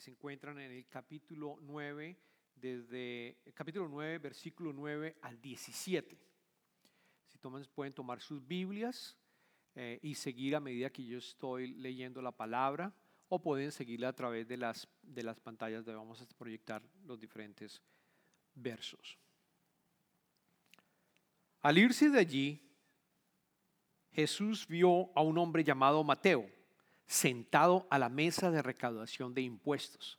[0.00, 2.16] se encuentran en el capítulo 9,
[2.54, 6.18] desde el capítulo 9, versículo 9 al 17.
[7.28, 9.18] Si toman, pueden tomar sus Biblias
[9.74, 12.94] eh, y seguir a medida que yo estoy leyendo la palabra,
[13.28, 17.20] o pueden seguirla a través de las, de las pantallas donde vamos a proyectar los
[17.20, 17.80] diferentes
[18.54, 19.18] versos.
[21.60, 22.74] Al irse de allí,
[24.12, 26.50] Jesús vio a un hombre llamado Mateo
[27.10, 30.16] sentado a la mesa de recaudación de impuestos.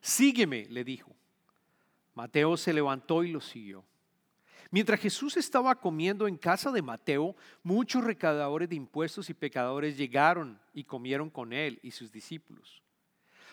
[0.00, 1.14] Sígueme, le dijo.
[2.14, 3.84] Mateo se levantó y lo siguió.
[4.70, 10.58] Mientras Jesús estaba comiendo en casa de Mateo, muchos recaudadores de impuestos y pecadores llegaron
[10.72, 12.82] y comieron con él y sus discípulos.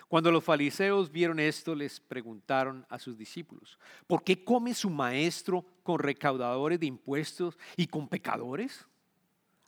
[0.07, 5.65] Cuando los fariseos vieron esto, les preguntaron a sus discípulos, ¿por qué come su maestro
[5.83, 8.85] con recaudadores de impuestos y con pecadores?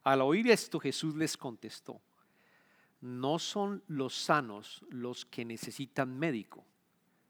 [0.05, 1.99] Al oír esto, Jesús les contestó,
[3.01, 6.65] no son los sanos los que necesitan médico,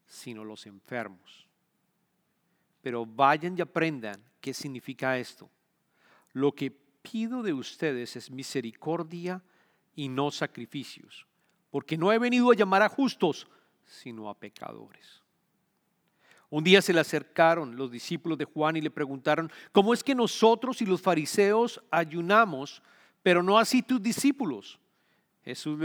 [0.07, 1.47] sino los enfermos.
[2.81, 5.49] Pero vayan y aprendan qué significa esto.
[6.33, 9.43] Lo que pido de ustedes es misericordia
[9.95, 11.27] y no sacrificios,
[11.69, 13.47] porque no he venido a llamar a justos,
[13.85, 15.21] sino a pecadores.
[16.49, 20.15] Un día se le acercaron los discípulos de Juan y le preguntaron, ¿cómo es que
[20.15, 22.81] nosotros y los fariseos ayunamos,
[23.21, 24.79] pero no así tus discípulos?
[25.43, 25.79] Jesús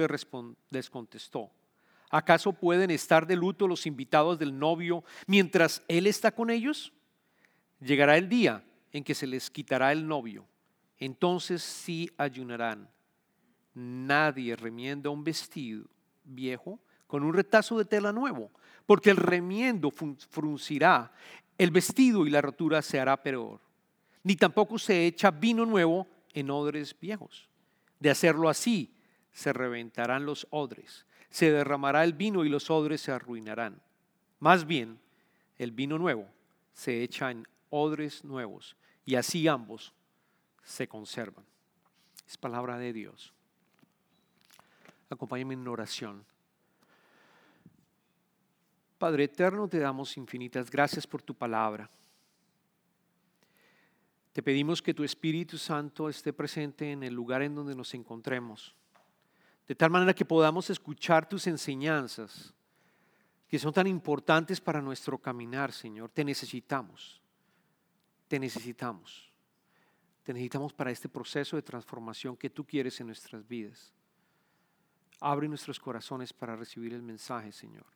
[0.70, 1.50] les contestó,
[2.10, 6.92] ¿acaso pueden estar de luto los invitados del novio mientras él está con ellos?
[7.80, 10.46] Llegará el día en que se les quitará el novio,
[10.98, 12.88] entonces sí ayunarán.
[13.74, 15.84] Nadie remienda un vestido
[16.22, 18.50] viejo con un retazo de tela nuevo,
[18.86, 21.12] porque el remiendo fruncirá,
[21.58, 23.60] el vestido y la rotura se hará peor.
[24.22, 27.48] Ni tampoco se echa vino nuevo en odres viejos.
[28.00, 28.93] De hacerlo así,
[29.34, 33.82] se reventarán los odres, se derramará el vino y los odres se arruinarán.
[34.38, 35.00] Más bien,
[35.58, 36.28] el vino nuevo
[36.72, 39.92] se echa en odres nuevos y así ambos
[40.62, 41.44] se conservan.
[42.26, 43.32] Es palabra de Dios.
[45.10, 46.24] Acompáñame en oración.
[48.98, 51.90] Padre eterno, te damos infinitas gracias por tu palabra.
[54.32, 58.74] Te pedimos que tu Espíritu Santo esté presente en el lugar en donde nos encontremos
[59.66, 62.52] de tal manera que podamos escuchar tus enseñanzas,
[63.48, 66.10] que son tan importantes para nuestro caminar, Señor.
[66.10, 67.20] Te necesitamos,
[68.28, 69.30] te necesitamos,
[70.22, 73.92] te necesitamos para este proceso de transformación que tú quieres en nuestras vidas.
[75.20, 77.86] Abre nuestros corazones para recibir el mensaje, Señor.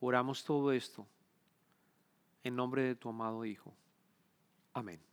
[0.00, 1.06] Oramos todo esto
[2.42, 3.74] en nombre de tu amado Hijo.
[4.72, 5.11] Amén.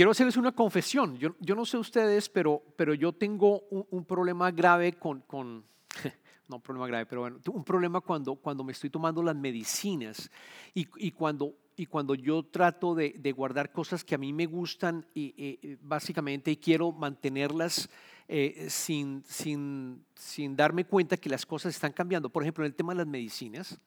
[0.00, 1.18] Quiero hacerles una confesión.
[1.18, 5.62] Yo, yo no sé ustedes, pero, pero yo tengo un, problema grave con, con
[6.48, 10.30] no un problema grave, pero bueno, un problema cuando, cuando me estoy tomando las medicinas
[10.72, 14.46] y, y cuando, y cuando yo trato de, de, guardar cosas que a mí me
[14.46, 17.90] gustan y, básicamente y quiero mantenerlas
[18.26, 22.30] eh, sin, sin, sin darme cuenta que las cosas están cambiando.
[22.30, 23.78] Por ejemplo, en el tema de las medicinas,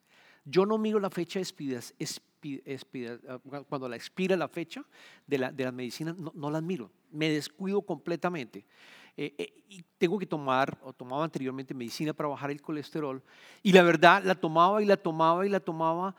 [0.45, 1.43] yo no miro la fecha de
[3.27, 4.83] ah, cuando la expira la fecha
[5.27, 8.65] de de medicina, no, no las miro, me descuido completamente.
[9.15, 13.21] Eh, eh, y tengo que tomar, o tomaba anteriormente medicina para bajar el colesterol,
[13.61, 16.15] y la verdad la tomaba y la tomaba y la tomaba,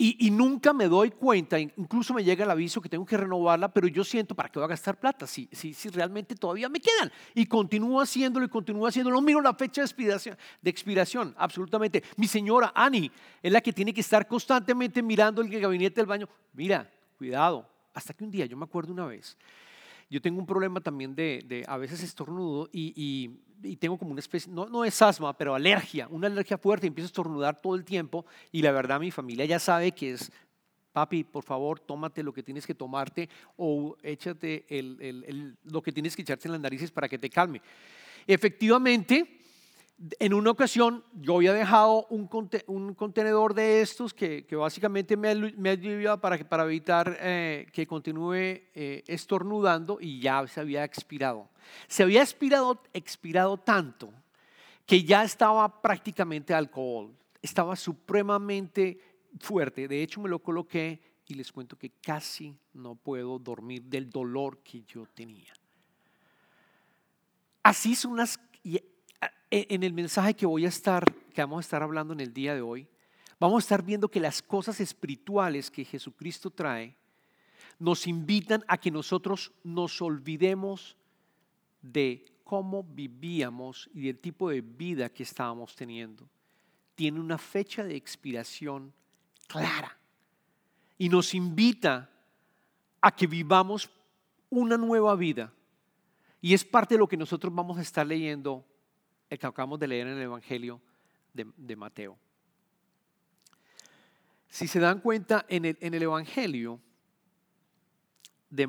[0.00, 3.88] y, nunca me doy cuenta, incluso me llega el aviso que tengo que renovarla, pero
[3.88, 5.26] yo siento, ¿para qué voy a gastar plata?
[5.26, 7.10] Si, si, si realmente todavía me quedan.
[7.34, 9.16] Y continúo haciéndolo y continúo haciéndolo.
[9.16, 12.04] No miro la fecha de expiración, de expiración, absolutamente.
[12.16, 13.10] Mi señora Annie
[13.42, 16.28] es la que tiene que estar constantemente mirando el gabinete del baño.
[16.52, 17.68] Mira, cuidado.
[17.92, 19.36] Hasta que un día, yo me acuerdo una vez,
[20.10, 24.20] yo tengo un problema también de, de a veces estornudo y, y tengo como una
[24.20, 27.74] especie, no, no es asma, pero alergia, una alergia fuerte, y empiezo a estornudar todo
[27.74, 30.30] el tiempo y la verdad mi familia ya sabe que es,
[30.92, 36.16] papi, por favor, tómate lo que tienes que tomarte o échate el, lo que tienes
[36.16, 37.60] que echarte en las narices para que te calme.
[38.26, 39.37] Efectivamente,
[40.20, 42.28] en una ocasión yo había dejado un,
[42.94, 49.98] contenedor de estos que, básicamente me, me ayudaba para, evitar eh, que continúe eh, estornudando
[50.00, 51.48] y ya se había expirado.
[51.88, 54.12] Se había expirado, tanto
[54.86, 57.12] que ya estaba prácticamente alcohol,
[57.42, 59.00] estaba supremamente
[59.40, 59.88] fuerte.
[59.88, 64.58] De hecho me lo coloqué y les cuento que casi no puedo dormir del dolor
[64.62, 65.52] que yo tenía.
[67.64, 68.40] Así son las
[69.50, 72.54] en el mensaje que voy a estar, que vamos a estar hablando en el día
[72.54, 72.86] de hoy,
[73.40, 76.96] vamos a estar viendo que las cosas espirituales que Jesucristo trae
[77.78, 80.96] nos invitan a que nosotros nos olvidemos
[81.80, 86.28] de cómo vivíamos y del tipo de vida que estábamos teniendo.
[86.94, 88.92] Tiene una fecha de expiración
[89.46, 89.96] clara
[90.96, 92.10] y nos invita
[93.00, 93.90] a que vivamos
[94.50, 95.52] una nueva vida.
[96.40, 98.64] Y es parte de lo que nosotros vamos a estar leyendo,
[99.30, 100.80] el que acabamos de leer en el Evangelio
[101.32, 102.18] de, Mateo.
[104.48, 106.80] Si se dan cuenta, en el, Evangelio
[108.50, 108.66] de,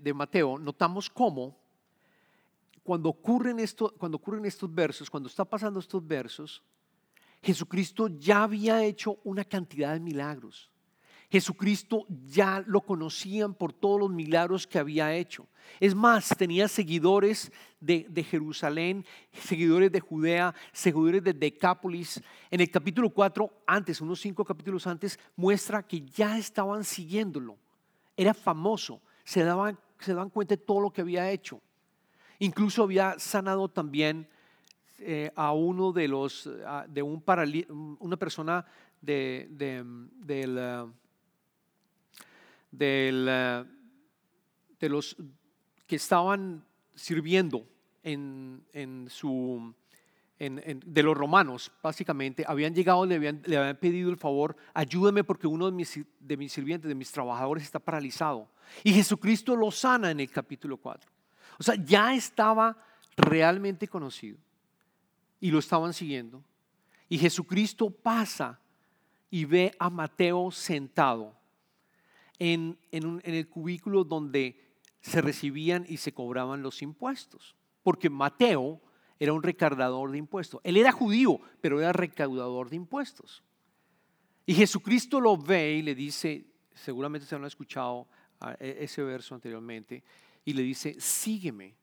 [0.00, 1.60] de, Mateo, notamos cómo
[2.82, 6.62] cuando ocurren, esto, cuando ocurren estos versos, cuando está pasando estos versos,
[7.42, 10.70] Jesucristo ya había hecho una cantidad de milagros.
[11.30, 15.46] Jesucristo ya lo conocían por todos los milagros que había hecho.
[15.78, 22.20] Es más, tenía seguidores de, Jerusalén, seguidores de Judea, seguidores de Decápolis.
[22.50, 27.56] En el capítulo 4, antes, unos cinco capítulos antes, muestra que ya estaban siguiéndolo.
[28.16, 31.60] Era famoso, se daban, se daban cuenta de todo lo que había hecho.
[32.40, 34.28] Incluso había sanado también
[34.98, 36.50] eh, a uno de los,
[36.88, 37.22] de un
[38.00, 38.66] una persona
[39.00, 40.90] de, del
[42.70, 43.26] del,
[44.78, 45.16] de los
[45.86, 46.64] que estaban
[46.94, 47.66] sirviendo
[48.02, 49.74] en, su,
[50.38, 55.46] de los romanos, básicamente, habían llegado, le habían, le habían pedido el favor, ayúdame porque
[55.46, 58.48] uno de mis, de mis sirvientes, de mis trabajadores está paralizado.
[58.84, 61.10] Y Jesucristo lo sana en el capítulo 4.
[61.58, 62.76] O sea, ya estaba
[63.16, 64.38] realmente conocido
[65.40, 66.42] y lo estaban siguiendo.
[67.08, 68.60] Y Jesucristo pasa
[69.30, 71.34] y ve a Mateo sentado
[72.40, 74.58] en, el cubículo donde
[75.00, 77.54] se recibían y se cobraban los impuestos.
[77.82, 78.80] Porque Mateo
[79.18, 80.60] era un recaudador de impuestos.
[80.64, 83.44] Él era judío, pero era recaudador de impuestos.
[84.46, 88.08] Y Jesucristo lo ve y le dice, seguramente se han escuchado
[88.58, 90.02] e, ese verso anteriormente,
[90.44, 91.76] y le dice, sígueme.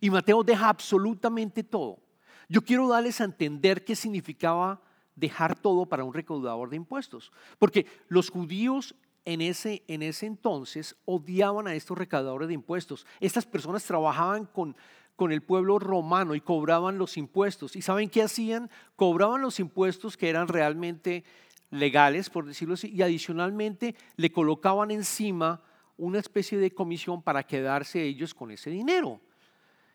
[0.00, 2.00] Y Mateo deja absolutamente todo.
[2.48, 4.82] Yo quiero darles a entender qué significaba
[5.14, 7.32] dejar todo para un recaudador de impuestos.
[7.58, 8.94] Porque los judíos
[9.28, 13.06] en ese, en ese entonces odiaban a estos recaudadores de impuestos.
[13.20, 14.74] Estas personas trabajaban con,
[15.16, 17.76] con el pueblo romano y cobraban los impuestos.
[17.76, 18.70] ¿Y saben qué hacían?
[18.96, 21.24] Cobraban los impuestos que eran realmente
[21.68, 25.60] legales, por decirlo así, y adicionalmente le colocaban encima
[25.98, 29.20] una especie de comisión para quedarse ellos con ese dinero.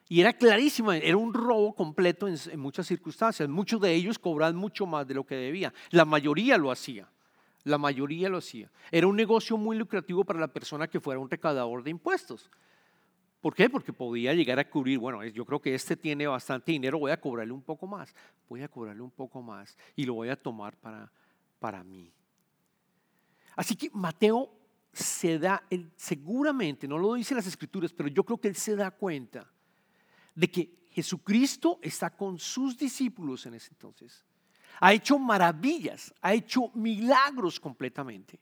[0.10, 3.50] Y era clarísima, era un robo completo en, en muchas circunstancias.
[3.50, 5.74] Muchos de ellos cobraban mucho más de lo que debía.
[5.90, 7.10] La mayoría lo hacía.
[7.64, 8.70] La mayoría lo hacía.
[8.92, 12.50] Era un negocio muy lucrativo para la persona que fuera un recaudador de impuestos.
[13.40, 13.70] ¿Por qué?
[13.70, 17.20] Porque podía llegar a cubrir, bueno, yo creo que este tiene bastante dinero, voy a
[17.20, 18.16] cobrarle un poco más,
[18.48, 21.12] voy a cobrarle un poco más y lo voy a tomar para,
[21.60, 22.12] para mí.
[23.56, 24.50] Así que Mateo
[24.94, 28.76] se da, él seguramente, no lo dicen las escrituras, pero yo creo que él se
[28.76, 29.52] da cuenta
[30.36, 34.24] de que Jesucristo está con sus discípulos en ese entonces
[34.84, 38.38] ha hecho maravillas, ha hecho milagros completamente.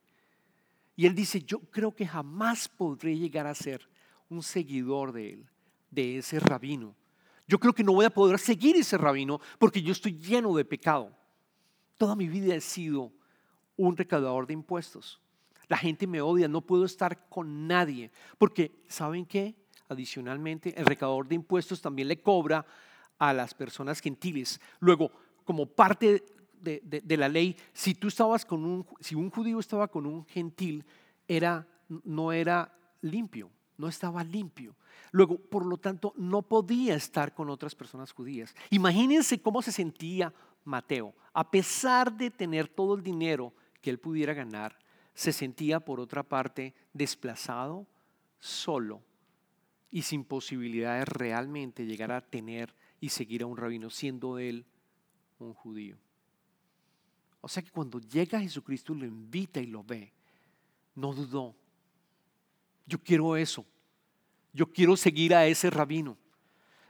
[0.96, 3.88] Y él dice, yo creo que jamás podré llegar a ser
[4.28, 5.50] un seguidor de él,
[5.92, 6.96] de ese rabino.
[7.48, 10.66] Yo creo que no voy a poder seguir ese rabino porque yo estoy lleno de
[10.66, 11.16] pecado.
[11.96, 13.12] Toda mi vida he sido
[13.78, 15.22] un recaudador de impuestos.
[15.68, 18.10] La gente me odia, no puedo estar con nadie.
[18.40, 19.54] Porque, ¿saben qué?
[19.90, 22.66] Adicionalmente, el recaudador de impuestos también le cobra
[23.20, 24.60] a las personas gentiles.
[24.80, 25.12] Luego,
[25.44, 26.24] como parte
[26.62, 30.86] de, la ley, si tú estabas con un, si un judío estaba con un gentil,
[31.28, 31.68] era,
[32.04, 34.76] no era limpio, no estaba limpio.
[35.12, 38.56] Luego, por lo tanto, no podía estar con otras personas judías.
[38.70, 40.34] Imagínense cómo se sentía
[40.64, 41.14] Mateo.
[41.34, 44.78] A pesar de tener todo el dinero que él pudiera ganar,
[45.14, 47.88] se sentía, por otra parte, desplazado,
[48.40, 49.02] solo
[49.90, 54.66] y sin posibilidad de realmente llegar a tener y seguir a un rabino, siendo él
[55.46, 55.98] un judío.
[57.42, 60.12] O sea que cuando llega Jesucristo lo invita y lo ve,
[60.96, 61.56] no dudó.
[62.86, 63.66] Yo quiero eso.
[64.54, 66.18] Yo quiero seguir a ese rabino.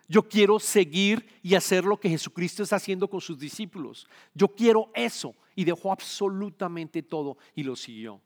[0.07, 4.07] Yo quiero seguir y hacer lo que Jesucristo está haciendo con sus discípulos.
[4.33, 5.33] Yo quiero eso.
[5.55, 8.21] Y dejó absolutamente todo y lo siguió.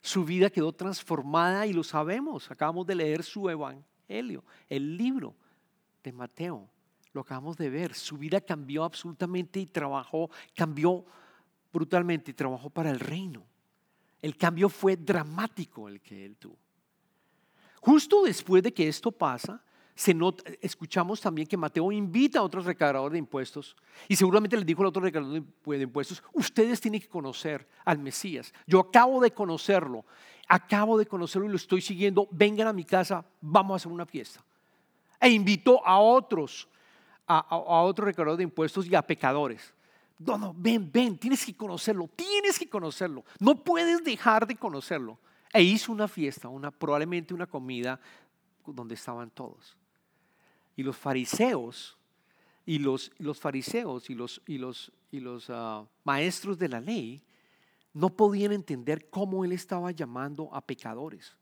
[0.00, 2.50] Su vida quedó transformada y lo sabemos.
[2.50, 5.34] Acabamos de leer su evangelio, el libro
[6.02, 6.68] de Mateo.
[7.12, 7.94] Lo acabamos de ver.
[7.94, 11.04] Su vida cambió absolutamente y trabajó, cambió
[11.72, 13.44] brutalmente y trabajó para el reino.
[14.22, 16.58] El cambio fue dramático el que él tuvo.
[17.80, 19.62] Justo después de que esto pasa,
[20.60, 23.76] escuchamos también que Mateo invita a otros recaudadores de impuestos
[24.08, 28.52] y seguramente les dijo al otro recaudador de impuestos, ustedes tienen que conocer al Mesías.
[28.66, 30.04] Yo acabo de conocerlo,
[30.48, 34.06] acabo de conocerlo y lo estoy siguiendo, vengan a mi casa, vamos a hacer una
[34.06, 34.44] fiesta.
[35.20, 36.66] e invitó a otros,
[37.38, 39.72] a, a, otros recaudadores de impuestos y a pecadores.
[40.18, 45.18] No, no, ven, ven, tienes que conocerlo, tienes que conocerlo, no puedes dejar de conocerlo.
[45.52, 48.00] E hizo una fiesta, una, probablemente una comida
[48.66, 49.76] donde estaban todos.
[50.76, 51.96] Y los fariseos,
[52.66, 57.22] y los, los fariseos y los, y los, y los ah, maestros de la ley
[57.92, 61.36] no podían entender cómo él estaba llamando a pecadores.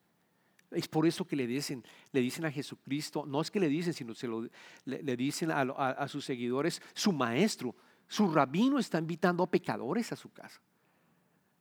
[0.70, 1.82] Es por eso que le dicen,
[2.12, 4.46] le dicen a Jesucristo, no es que le dicen, sino se lo,
[4.84, 7.74] le, dicen a, sus seguidores, su maestro,
[8.06, 10.60] su rabino está invitando a pecadores a su casa.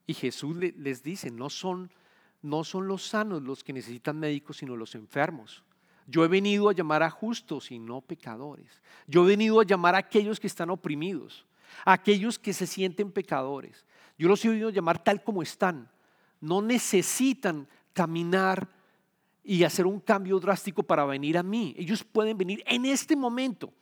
[0.06, 1.90] Y Jesús les dice, no son,
[2.42, 5.64] no son los sanos los que necesitan médicos, sino los enfermos.
[6.06, 8.82] Yo he venido a llamar a justos y no pecadores.
[9.06, 11.46] Yo he venido a llamar a aquellos que están oprimidos,
[11.84, 13.84] a aquellos que se sienten pecadores.
[14.18, 15.90] Yo los he venido a llamar tal como están.
[16.40, 18.77] No necesitan caminar
[19.42, 21.74] y hacer un cambio drástico para venir a mí.
[21.78, 23.72] Ellos pueden venir en este momento.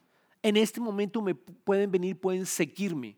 [0.43, 3.17] En este momento me pueden venir, pueden seguirme.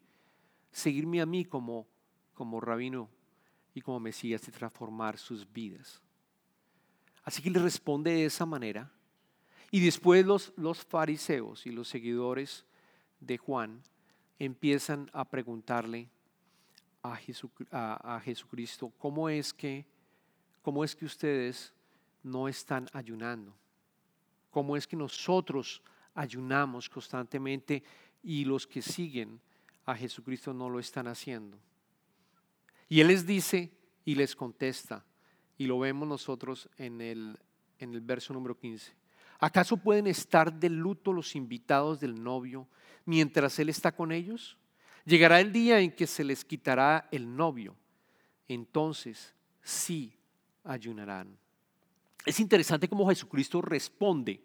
[0.73, 1.87] Seguirme a mí como,
[2.35, 3.09] como rabino
[3.75, 6.00] y como Mesías y transformar sus vidas.
[7.25, 8.90] Así que le responde de esa manera.
[9.71, 12.64] Y después los, los fariseos y los seguidores
[13.21, 13.83] de Juan
[14.38, 16.09] empiezan a preguntarle
[17.02, 17.18] a,
[18.16, 19.87] a Jesucristo, ¿cómo es que,
[20.62, 21.75] cómo es que ustedes
[22.22, 23.54] no están ayunando?
[24.50, 25.82] ¿Cómo es que nosotros
[26.14, 27.82] ayunamos constantemente
[28.22, 29.40] y los que siguen
[29.84, 31.58] a Jesucristo no lo están haciendo?
[32.88, 33.70] Y Él les dice
[34.04, 35.04] y les contesta,
[35.58, 37.38] y lo vemos nosotros en el,
[37.78, 38.92] en el verso número 15.
[39.40, 42.66] ¿Acaso pueden estar de luto los invitados del novio
[43.04, 44.56] mientras Él está con ellos?
[45.04, 47.76] Llegará el día en que se les quitará el novio.
[48.48, 50.12] Entonces sí
[50.64, 51.38] ayunarán.
[52.28, 54.38] Es interesante cómo Jesucristo responde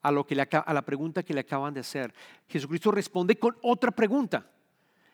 [0.00, 2.14] a, lo que a la pregunta que le acaban de hacer.
[2.48, 4.48] Jesucristo responde con otra pregunta.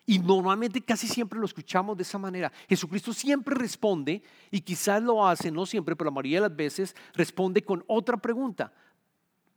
[0.05, 2.53] Y normalmente casi siempre lo escuchamos de esa manera.
[2.69, 6.95] Jesucristo siempre responde, y quizás lo hace, no siempre, pero la mayoría de las veces
[7.15, 8.75] responde con otra pregunta.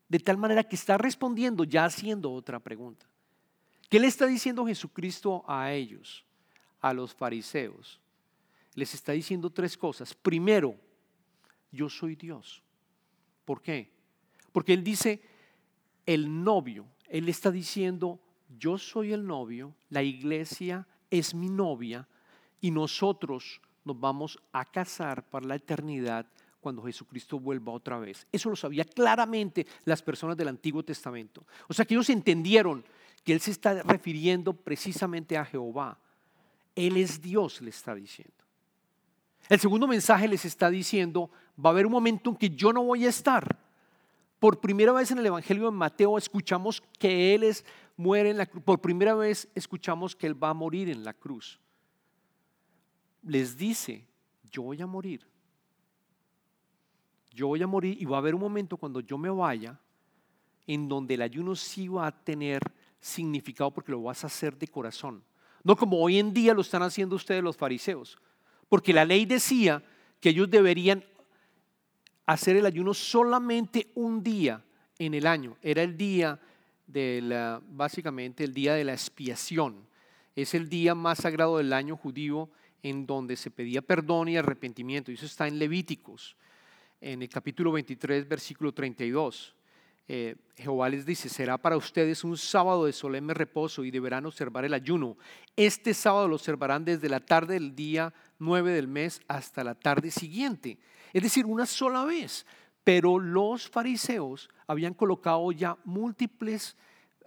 [0.08, 3.06] De tal manera que está respondiendo ya haciendo otra pregunta.
[3.90, 6.24] ¿Qué le está diciendo Jesucristo a ellos,
[6.80, 8.00] a los fariseos?
[8.76, 10.16] Les está diciendo tres cosas.
[10.16, 10.78] Primero,
[11.72, 12.64] yo soy Dios.
[13.46, 13.92] ¿Por qué?
[14.52, 15.22] Porque Él dice,
[16.06, 18.20] el novio, Él está diciendo,
[18.58, 22.08] yo soy el novio, la iglesia es mi novia
[22.62, 26.26] y nosotros nos vamos a casar para la eternidad
[26.60, 28.28] cuando Jesucristo vuelva otra vez.
[28.32, 31.46] Eso lo sabía claramente las personas del Antiguo Testamento.
[31.68, 32.84] O sea que ellos entendieron
[33.24, 35.98] que Él se está refiriendo precisamente a Jehová.
[36.76, 38.39] Él es Dios, le está diciendo.
[39.48, 41.30] El segundo mensaje les está diciendo,
[41.64, 43.58] va a haber un momento en que yo no voy a estar.
[44.40, 47.66] Por primera vez en el Evangelio de Mateo escuchamos que Él es,
[47.98, 48.64] muere en la cruz.
[48.64, 51.60] Por primera vez escuchamos que Él va a morir en la cruz.
[53.24, 54.08] Les dice,
[54.52, 55.28] yo voy a morir.
[57.32, 59.80] Yo voy a morir y va a haber un momento cuando yo me vaya
[60.68, 62.62] en donde el ayuno sí va a tener
[63.00, 65.24] significado porque lo vas a hacer de corazón.
[65.64, 68.18] No como hoy en día lo están haciendo ustedes los fariseos.
[68.70, 69.84] Porque la ley decía
[70.22, 71.04] que ellos deberían
[72.26, 74.64] hacer el ayuno solamente un día
[75.00, 75.58] en el año.
[75.62, 76.40] Era el día
[76.86, 79.88] de la, básicamente el día de la expiación.
[80.36, 82.50] Es el día más sagrado del año judío
[82.84, 85.12] en donde se pedía perdón y arrepentimiento.
[85.12, 86.36] Y eso está en Levíticos,
[87.02, 89.56] en el capítulo 23, versículo 32.
[90.12, 94.66] Eh, Jehová les dice, será para ustedes un sábado de solemne reposo y deberán observar
[94.66, 95.18] el ayuno.
[95.56, 100.10] Este sábado lo observarán desde la tarde del día 9 del mes hasta la tarde
[100.10, 100.80] siguiente.
[101.14, 102.48] Es decir, una sola vez.
[102.84, 106.76] Pero los fariseos habían colocado ya múltiples,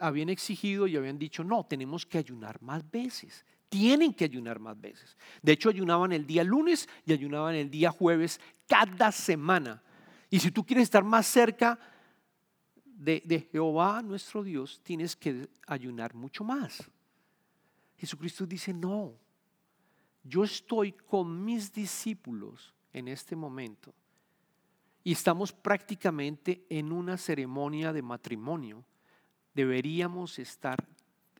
[0.00, 3.46] habían exigido y habían dicho, no, tenemos que ayunar más veces.
[3.68, 5.16] Tienen que ayunar más veces.
[5.40, 9.84] De hecho, ayunaban el día lunes y ayunaban el día jueves cada semana.
[10.30, 11.78] Y si tú quieres estar más cerca
[13.02, 16.88] de, Jehová nuestro Dios, tienes que ayunar mucho más.
[17.96, 19.14] Jesucristo dice, no,
[20.22, 23.92] yo estoy con mis discípulos en este momento
[25.02, 28.84] y estamos prácticamente en una ceremonia de matrimonio.
[29.52, 30.86] Deberíamos estar,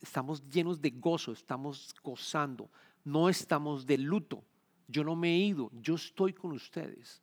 [0.00, 2.70] estamos llenos de gozo, estamos gozando,
[3.04, 4.42] no estamos de luto.
[4.88, 7.22] Yo no me he ido, yo estoy con ustedes.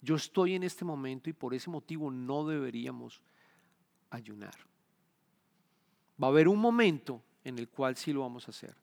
[0.00, 3.20] Yo estoy en este momento y por ese motivo no deberíamos
[4.10, 4.54] ayunar.
[6.22, 8.74] Va a haber un momento en el cual sí lo vamos a hacer.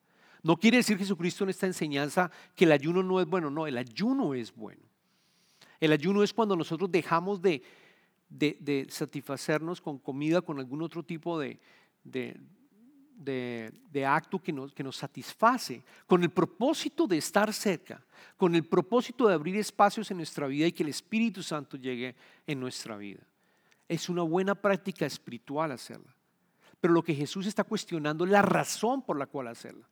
[0.43, 3.77] No quiere decir Jesucristo en esta enseñanza que el ayuno no es bueno, no, el
[3.77, 4.81] ayuno es bueno.
[5.79, 7.61] El ayuno es cuando nosotros dejamos de,
[8.89, 11.59] satisfacernos con comida, con algún otro tipo de,
[12.03, 18.03] de, acto que nos, que nos satisface, con el propósito de estar cerca,
[18.37, 22.15] con el propósito de abrir espacios en nuestra vida y que el Espíritu Santo llegue
[22.45, 23.23] en nuestra vida.
[23.93, 26.15] Es una buena práctica espiritual hacerla.
[26.79, 29.87] Pero lo que Jesús está cuestionando es la razón por la cual hacerla.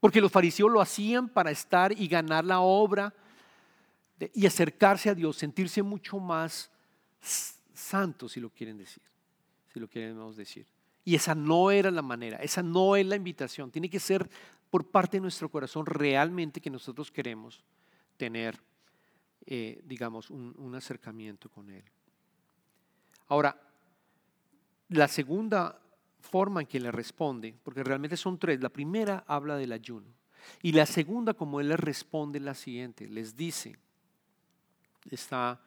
[0.00, 3.14] Porque los fariseos lo hacían para estar y ganar la obra
[4.34, 6.70] y acercarse a Dios, sentirse mucho más
[7.72, 9.02] santos, si lo quieren decir,
[9.72, 10.66] si lo queremos decir.
[11.04, 13.70] Y esa no era la manera, esa no es la invitación.
[13.70, 14.28] Tiene que ser
[14.70, 17.62] por parte de nuestro corazón realmente que nosotros queremos
[18.16, 18.60] tener,
[19.46, 21.82] eh, digamos, un, acercamiento con Él.
[23.30, 23.56] Ahora,
[24.88, 25.80] la segunda
[26.18, 30.08] forma en que le responde, porque realmente son tres, la primera habla del ayuno
[30.62, 33.76] y la segunda, como Él le responde, la siguiente, les dice,
[35.08, 35.60] está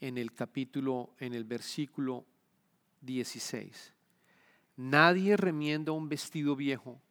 [0.00, 2.24] en el capítulo, en el versículo
[3.00, 3.92] 16.
[4.76, 7.02] Nadie remienda un vestido viejo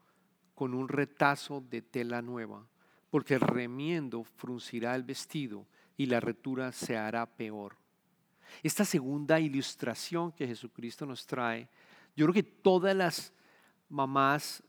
[0.55, 2.65] con un retazo de tela nueva,
[3.09, 7.75] porque el remiendo fruncirá el vestido y la retura se hará peor.
[8.63, 11.67] Esta segunda ilustración que Jesucristo nos trae,
[12.15, 13.33] yo creo que todas las
[13.89, 14.63] mamás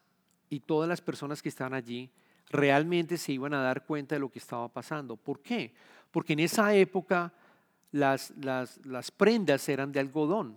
[0.49, 2.10] y todas las personas que están allí
[2.50, 5.16] realmente se iban a dar cuenta de lo que estaba pasando.
[5.16, 5.75] ¿Por qué?
[6.10, 7.32] Porque en esa época
[7.92, 10.56] las prendas eran de algodón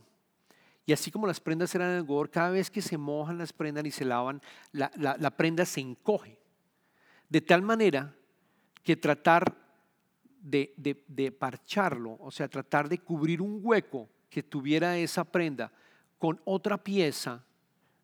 [0.86, 3.86] y así como las prendas eran de algodón, cada vez que se mojan las prendas
[3.86, 6.38] y se lavan, la, prenda se encoge.
[7.30, 8.14] De tal manera
[8.84, 9.56] que tratar
[10.44, 15.72] de, parcharlo, o sea, tratar de cubrir un hueco que tuviera esa prenda
[16.20, 17.44] con otra pieza,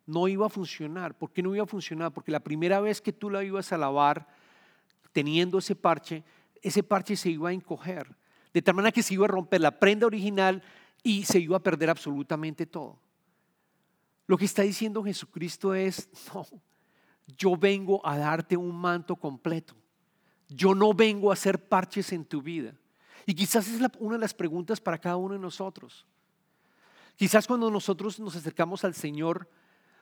[0.06, 1.16] no iba a funcionar.
[1.16, 2.12] ¿Por qué no iba a funcionar?
[2.12, 4.26] Porque la primera vez que tú la ibas a lavar
[5.12, 6.24] teniendo ese parche,
[6.62, 8.16] ese parche se iba a encoger.
[8.52, 10.62] De tal manera que se iba a romper la prenda original
[11.02, 12.98] y se iba a perder absolutamente todo.
[14.26, 16.46] Lo que está diciendo Jesucristo es, no,
[17.36, 19.74] yo vengo a darte un manto completo.
[20.50, 22.74] Yo no vengo a hacer parches en tu vida.
[23.24, 26.06] Y quizás es una de las preguntas para cada uno de nosotros.
[27.16, 29.48] Quizás cuando nosotros nos acercamos al Señor,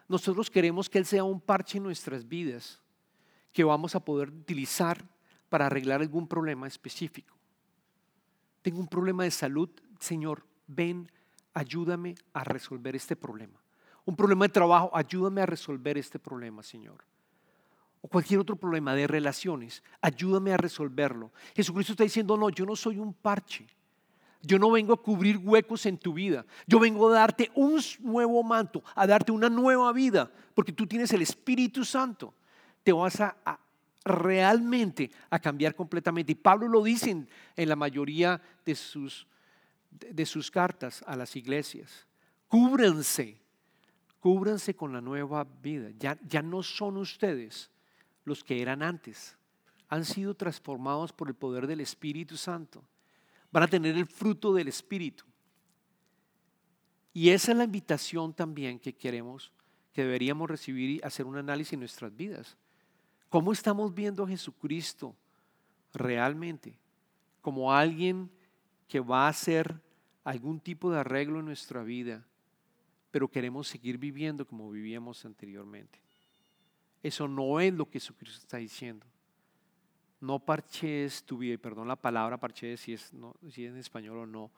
[0.08, 2.80] nosotros queremos que Él sea un parche en nuestras vidas
[3.52, 5.04] que vamos a poder utilizar
[5.48, 7.36] para arreglar algún problema específico.
[8.62, 11.10] Tengo un problema de salud, Señor, ven,
[11.54, 13.60] ayúdame a resolver este problema.
[14.04, 17.04] Un problema de trabajo, ayúdame a resolver este problema, Señor.
[18.00, 21.32] O cualquier otro problema de relaciones, ayúdame a resolverlo.
[21.54, 23.66] Jesucristo está diciendo, no, yo no soy un parche.
[24.40, 26.46] Yo no vengo a cubrir huecos en tu vida.
[26.66, 31.12] Yo vengo a darte un nuevo manto, a darte una nueva vida, porque tú tienes
[31.12, 32.34] el Espíritu Santo.
[32.84, 33.58] Te vas a,
[34.04, 36.32] realmente a cambiar completamente.
[36.32, 39.26] Y Pablo lo dice en la mayoría de sus
[39.90, 42.06] de sus cartas a las iglesias.
[42.46, 43.40] Cúbranse,
[44.20, 45.90] cúbranse con la nueva vida.
[45.98, 47.70] Ya, ya no son ustedes
[48.28, 49.36] los que eran antes.
[49.88, 52.84] Han sido transformados por el poder del Espíritu Santo.
[53.50, 55.24] Van a tener el fruto del Espíritu.
[57.12, 59.52] Y esa es la invitación también que queremos,
[59.92, 62.56] que deberíamos recibir y hacer un análisis en nuestras vidas.
[63.28, 65.16] ¿Cómo estamos viendo a Jesucristo
[65.92, 66.78] realmente?
[67.40, 68.30] Como alguien
[68.86, 69.80] que va a hacer
[70.24, 72.26] algún tipo de arreglo en nuestra vida,
[73.10, 75.98] pero queremos seguir viviendo como vivíamos anteriormente.
[77.02, 79.06] Eso no es lo que Jesucristo está diciendo.
[80.20, 84.18] No parches tu vida, perdón la palabra parches si es, no, si es en español
[84.18, 84.50] o no,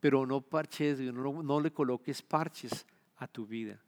[0.00, 2.84] pero no parches, no, no le coloques parches
[3.18, 3.80] a tu vida.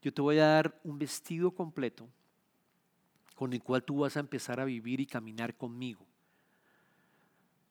[0.00, 2.08] Yo te voy a dar un vestido completo
[3.34, 6.06] con el cual tú vas a empezar a vivir y caminar conmigo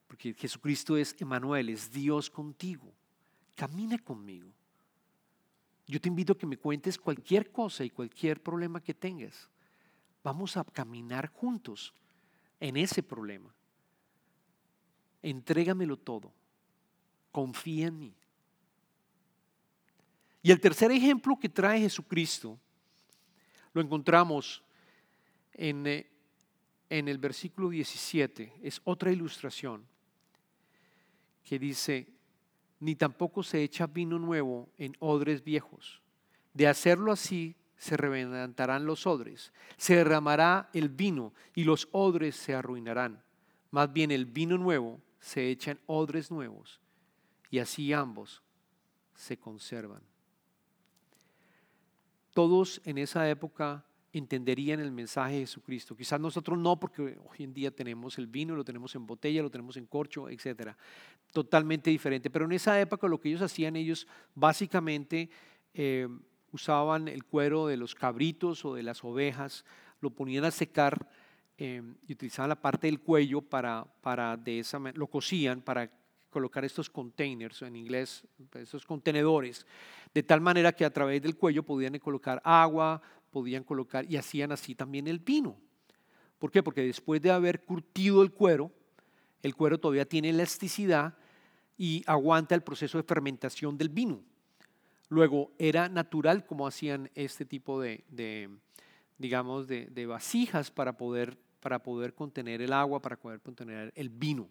[0.09, 2.91] porque Jesucristo es Emanuel, es Dios contigo.
[3.55, 4.49] Camina conmigo.
[5.85, 9.47] Yo te invito a que me cuentes cualquier cosa y cualquier problema que tengas.
[10.23, 11.93] Vamos a caminar juntos
[12.59, 13.53] en ese problema.
[15.21, 16.31] Entrégamelo todo.
[17.31, 18.13] Confía en mí.
[20.41, 22.59] Y el tercer ejemplo que trae Jesucristo
[23.73, 24.63] lo encontramos
[25.53, 26.09] en, eh,
[26.89, 28.53] en el versículo 17.
[28.61, 29.85] Es otra ilustración
[31.43, 32.07] que dice,
[32.79, 36.01] ni tampoco se echa vino nuevo en odres viejos.
[36.53, 42.53] De hacerlo así, se reventarán los odres, se derramará el vino y los odres se
[42.53, 43.23] arruinarán.
[43.71, 46.81] Más bien el vino nuevo se echa en odres nuevos
[47.49, 48.43] y así ambos
[49.15, 50.01] se conservan.
[52.33, 55.95] Todos en esa época entenderían el mensaje de Jesucristo.
[55.95, 59.49] Quizás nosotros no, porque hoy en día tenemos el vino, lo tenemos en botella, lo
[59.49, 60.75] tenemos en corcho, etcétera.
[61.31, 62.29] Totalmente diferente.
[62.29, 65.29] Pero en esa época lo que ellos hacían, ellos básicamente
[65.73, 66.09] eh,
[66.51, 69.65] usaban el cuero de los cabritos o de las ovejas,
[70.01, 71.09] lo ponían a secar
[71.57, 75.91] eh, y utilizaban la parte del cuello para, para de esa lo cosían para
[76.29, 79.65] colocar estos containers, en inglés, estos contenedores,
[80.13, 84.51] de tal manera que a través del cuello podían colocar agua, podían colocar y hacían
[84.51, 85.57] así también el vino.
[86.37, 86.63] ¿Por qué?
[86.63, 88.71] Porque después de haber curtido el cuero,
[89.41, 91.17] el cuero todavía tiene elasticidad
[91.77, 94.21] y aguanta el proceso de fermentación del vino.
[95.09, 98.03] Luego, era natural como hacían este tipo de,
[99.17, 104.47] digamos, de, vasijas para poder, para poder contener el agua, para poder contener el vino.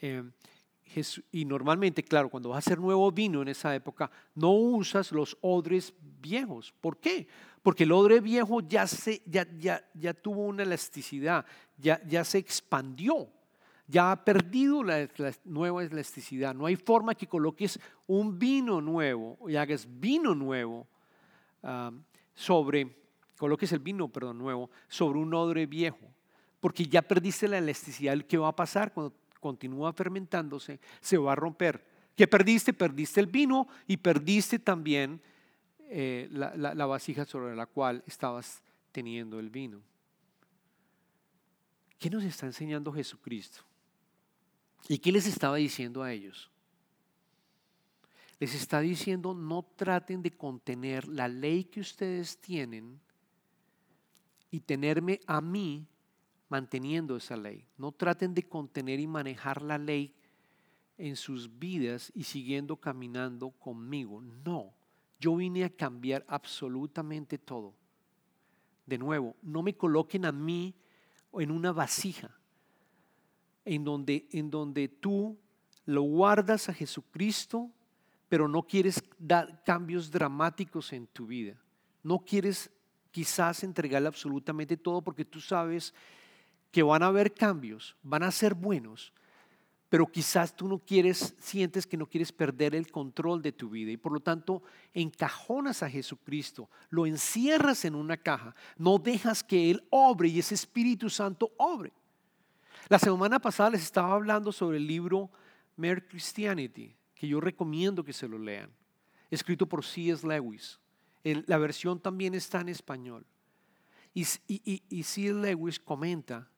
[0.00, 0.22] Eh,
[1.32, 5.36] y normalmente, claro, cuando vas a hacer nuevo vino en esa época, no usas los
[5.40, 6.72] odres viejos.
[6.80, 7.26] ¿Por qué?
[7.62, 11.46] Porque el odre viejo ya, se, ya, tuvo una elasticidad,
[11.78, 13.32] ya se expandió,
[13.86, 15.08] ya ha perdido la,
[15.44, 16.54] nueva elasticidad.
[16.54, 20.86] No hay forma que coloques un vino nuevo y hagas vino nuevo
[22.34, 22.96] sobre,
[23.38, 26.10] coloques el vino, perdón, nuevo sobre un odre viejo.
[26.60, 28.18] Porque ya perdiste la elasticidad.
[28.22, 29.12] ¿Qué va a pasar cuando
[29.44, 31.84] continúa fermentándose, se va a romper.
[32.16, 32.72] ¿Qué perdiste?
[32.72, 35.20] Perdiste el vino y perdiste también
[35.80, 39.82] eh, la, vasija sobre la cual estabas teniendo el vino.
[41.98, 43.60] ¿Qué nos está enseñando Jesucristo?
[44.88, 46.50] ¿Y qué les estaba diciendo a ellos?
[48.38, 53.00] Les está diciendo, no traten de contener la ley que ustedes tienen
[54.50, 55.86] y tenerme a mí
[56.48, 57.66] manteniendo esa ley.
[57.78, 60.14] No traten de contener y manejar la ley
[60.98, 64.20] en sus vidas y siguiendo caminando conmigo.
[64.20, 64.74] No,
[65.18, 67.74] yo vine a cambiar absolutamente todo.
[68.84, 70.74] De nuevo, no me coloquen a mí
[71.32, 72.30] en una vasija
[73.64, 75.38] en donde, en donde tú
[75.86, 77.70] lo guardas a Jesucristo,
[78.28, 81.56] pero no quieres dar cambios dramáticos en tu vida.
[82.02, 82.70] No quieres
[83.10, 85.94] quizás entregarle absolutamente todo porque tú sabes
[86.70, 89.12] que van a haber cambios, van a ser buenos,
[89.88, 93.92] pero quizás tú no quieres, sientes que no quieres perder el control de tu vida
[93.92, 99.70] y por lo tanto encajonas a Jesucristo, lo encierras en una caja, no dejas que
[99.70, 101.92] Él obre y ese Espíritu Santo obre.
[102.88, 105.30] La semana pasada les estaba hablando sobre el libro
[105.76, 108.70] Mere Christianity, que yo recomiendo que se lo lean,
[109.30, 110.26] escrito por C.S.
[110.26, 110.78] Lewis.
[111.22, 113.26] la versión también está en español.
[114.12, 115.32] Y, y, C.S.
[115.32, 116.48] Lewis comenta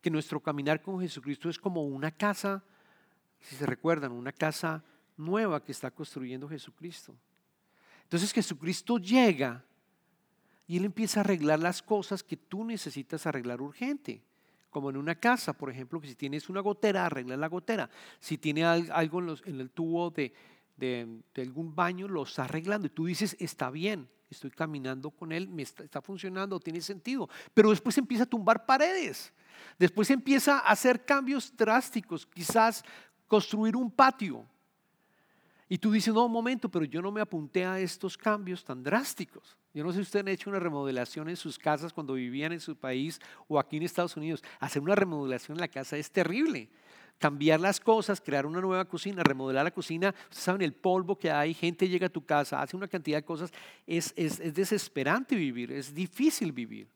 [0.00, 2.64] que nuestro caminar con Jesucristo es como una casa,
[3.40, 4.84] si se recuerdan, una casa
[5.16, 7.16] nueva que está construyendo Jesucristo.
[8.04, 9.64] Entonces Jesucristo llega
[10.66, 14.22] y Él empieza a arreglar las cosas que tú necesitas arreglar urgente.
[14.72, 17.90] Como en una casa, por ejemplo, que si tienes una gotera, arregla la gotera.
[18.18, 20.32] Si tiene algo en, el tubo de,
[21.36, 22.86] algún baño, lo está arreglando.
[22.86, 27.28] Y tú dices, está bien, estoy caminando con Él, está funcionando, tiene sentido.
[27.52, 29.34] Pero después empieza a tumbar paredes.
[29.78, 32.82] Después empieza a hacer cambios drásticos, quizás
[33.28, 34.46] construir un patio.
[35.72, 38.82] Y tú dices, no, un momento, pero yo no me apunté a estos cambios tan
[38.82, 39.56] drásticos.
[39.72, 42.60] Yo no sé si ustedes han hecho una remodelación en sus casas cuando vivían en
[42.60, 44.44] su país o aquí en Estados Unidos.
[44.60, 46.68] Hacer una remodelación en la casa es terrible.
[47.16, 50.14] Cambiar las cosas, crear una nueva cocina, remodelar la cocina.
[50.24, 53.24] Ustedes saben el polvo que hay, gente llega a tu casa, hace una cantidad de
[53.24, 53.50] cosas.
[53.86, 56.86] Es, es, es desesperante vivir, es difícil vivir.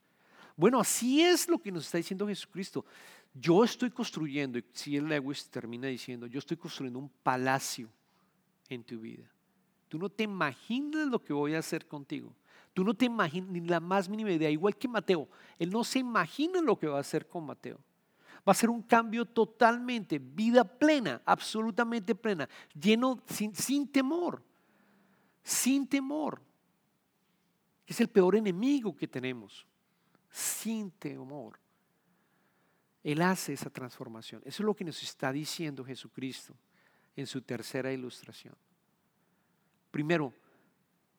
[0.55, 2.85] Bueno, así es lo que nos está diciendo Jesucristo.
[3.33, 7.89] Yo estoy construyendo, y si el Lewis termina diciendo, yo estoy construyendo un palacio
[8.69, 9.25] en tu vida.
[9.89, 12.35] Tú no te imaginas lo que voy a hacer contigo.
[12.75, 15.29] Tú no te imaginas ni la más mínima idea, igual que Mateo.
[15.59, 17.79] Él no se imagina lo que va a hacer con Mateo.
[18.47, 22.49] Va a ser un cambio totalmente, vida plena, absolutamente plena,
[22.79, 24.43] lleno sin, sin temor,
[25.43, 26.41] sin temor,
[27.87, 29.67] es el peor enemigo que tenemos
[30.31, 31.59] sin temor.
[33.03, 34.43] Él hace esa transformación.
[34.45, 36.55] Eso es lo que nos está diciendo Jesucristo
[37.17, 38.55] en su tercera ilustración.
[39.91, 40.33] Primero,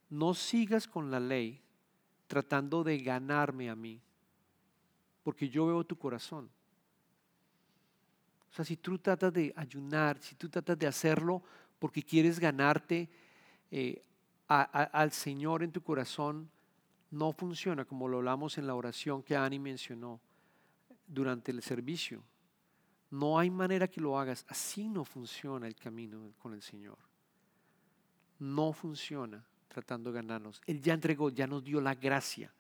[0.10, 1.62] no sigas con la ley
[2.28, 4.00] tratando de ganarme a mí,
[5.24, 6.50] porque yo veo tu corazón.
[8.52, 11.44] O sea, si tú tratas de ayunar, si tú tratas de hacerlo
[11.80, 13.10] porque quieres ganarte
[13.72, 14.02] eh,
[14.48, 16.50] al Señor en tu corazón,
[17.12, 20.20] no funciona como lo hablamos en la oración que Ani mencionó
[21.08, 22.24] durante el servicio.
[23.10, 24.46] No hay manera que lo hagas.
[24.48, 26.98] Así no funciona el camino con el Señor.
[28.40, 30.62] No funciona tratando de ganarnos.
[30.66, 32.52] Él ya entregó, ya nos dio la gracia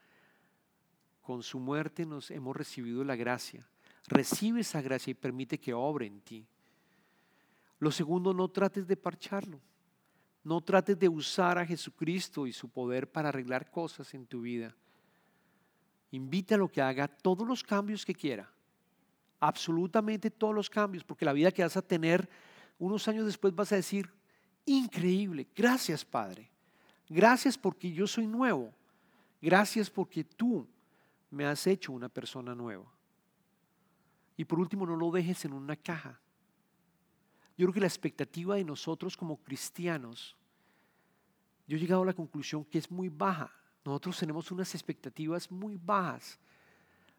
[1.21, 3.67] Con su muerte nos hemos recibido la gracia.
[4.07, 6.47] Recibe esa gracia y permite que obre en ti.
[7.79, 9.59] Lo segundo, no trates de parcharlo.
[10.43, 14.73] No trates de usar a Jesucristo y su poder para arreglar cosas en tu vida.
[16.11, 18.49] Invítalo que haga todos los cambios que quiera.
[19.39, 22.29] Absolutamente todos los cambios, porque la vida que vas a tener
[22.79, 24.09] unos años después vas a decir,
[24.65, 26.49] increíble, gracias Padre.
[27.09, 28.73] Gracias porque yo soy nuevo.
[29.41, 30.67] Gracias porque tú
[31.29, 32.85] me has hecho una persona nueva.
[34.35, 36.19] Y por último, no lo dejes en una caja.
[37.57, 40.35] Yo creo que la expectativa de nosotros como cristianos,
[41.67, 43.51] yo he llegado a la conclusión que es muy baja.
[43.83, 46.39] Nosotros tenemos unas expectativas muy bajas.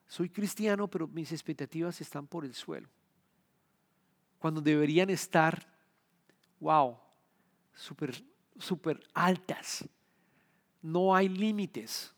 [0.09, 2.89] Soy cristiano, pero mis expectativas están por el suelo.
[4.39, 5.67] Cuando deberían estar,
[6.61, 6.97] wow,
[7.75, 8.25] súper
[8.59, 9.89] super altas.
[10.83, 12.13] No hay límites.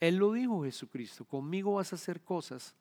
[0.00, 2.74] Él lo dijo Jesucristo, conmigo vas a hacer cosas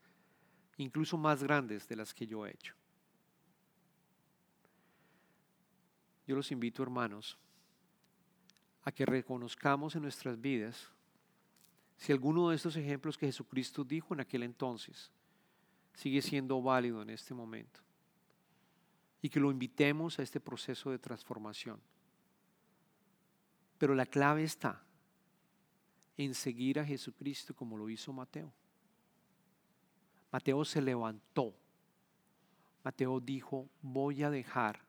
[0.77, 2.73] incluso más grandes de las que yo he hecho.
[6.27, 7.37] Yo los invito, hermanos,
[8.83, 10.89] a que reconozcamos en nuestras vidas
[11.97, 15.11] si alguno de estos ejemplos que Jesucristo dijo en aquel entonces
[15.93, 17.79] sigue siendo válido en este momento
[19.21, 21.79] y que lo invitemos a este proceso de transformación.
[23.77, 24.83] Pero la clave está
[26.17, 28.53] en seguir a Jesucristo como lo hizo Mateo.
[30.31, 31.55] Mateo se levantó.
[32.83, 34.79] Mateo dijo, voy a dejar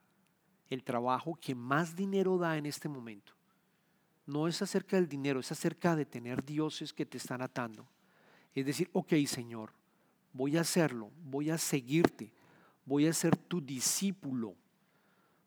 [0.69, 3.36] el trabajo que más dinero da en este momento.
[4.27, 7.87] No es acerca del dinero, es acerca de tener dioses que te están atando.
[8.53, 9.71] Es decir, ok Señor,
[10.33, 12.31] voy a hacerlo, voy a seguirte,
[12.85, 14.55] voy a ser tu discípulo,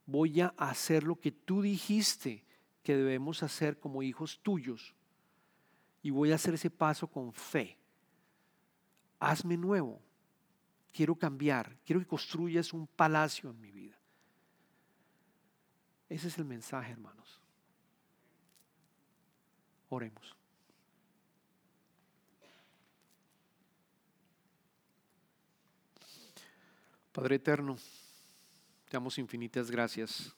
[0.06, 2.42] voy a hacer lo que tú dijiste
[2.82, 4.94] que debemos hacer como hijos tuyos.
[6.02, 7.76] Y voy a hacer ese paso con fe.
[9.18, 10.00] Hazme nuevo.
[10.92, 11.76] Quiero cambiar.
[11.84, 14.00] Quiero que construyas un palacio en mi vida.
[16.08, 17.40] Ese es el mensaje, hermanos.
[19.90, 20.36] Oremos.
[27.12, 27.76] Padre eterno,
[28.84, 30.34] te damos infinitas gracias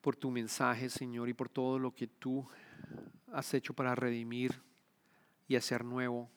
[0.00, 2.48] por tu mensaje, Señor, y por todo lo que tú
[3.32, 4.62] has hecho para redimir
[5.48, 6.30] y hacer nuevo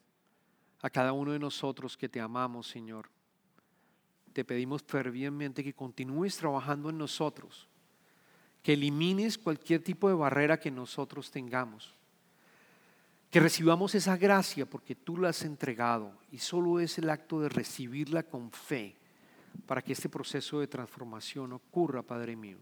[0.82, 3.08] a cada uno de nosotros que te amamos, Señor.
[4.34, 7.70] Te pedimos fervientemente que continúes trabajando en nosotros,
[8.64, 11.94] que elimines cualquier tipo de barrera que nosotros tengamos,
[13.30, 17.50] que recibamos esa gracia porque tú la has entregado y solo es el acto de
[17.50, 18.98] recibirla con fe
[19.66, 22.58] para que este proceso de transformación ocurra, Padre mío.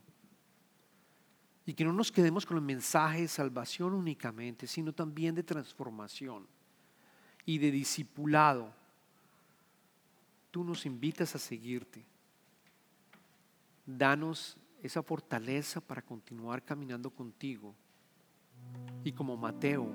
[1.65, 6.47] Y que no nos quedemos con el mensaje de salvación únicamente, sino también de transformación
[7.45, 8.73] y de discipulado.
[10.49, 12.03] Tú nos invitas a seguirte.
[13.85, 17.73] Danos esa fortaleza para continuar caminando contigo.
[19.03, 19.87] Y como Mateo,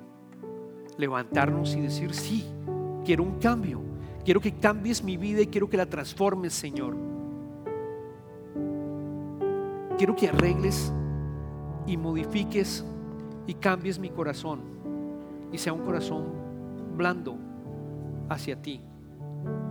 [0.97, 2.45] levantarnos y decir, sí,
[3.03, 3.81] quiero un cambio.
[4.23, 6.95] Quiero que cambies mi vida y quiero que la transformes, Señor.
[9.97, 10.91] Quiero que arregles
[11.85, 12.83] y modifiques
[13.47, 14.61] y cambies mi corazón
[15.51, 16.25] y sea un corazón
[16.97, 17.37] blando
[18.29, 18.81] hacia ti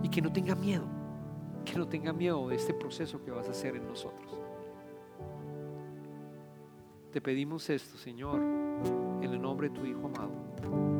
[0.01, 0.85] y que no tenga miedo,
[1.65, 4.24] que no tenga miedo de este proceso que vas a hacer en nosotros.
[7.15, 8.41] Te pedimos esto, Señor,
[9.21, 10.94] en el nombre de tu Hijo amado.